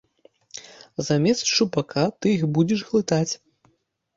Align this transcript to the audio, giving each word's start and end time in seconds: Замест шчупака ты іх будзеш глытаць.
Замест 1.09 1.45
шчупака 1.49 2.05
ты 2.19 2.25
іх 2.39 2.43
будзеш 2.57 2.79
глытаць. 2.89 3.33